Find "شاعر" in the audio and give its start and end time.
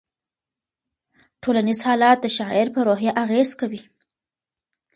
2.37-2.67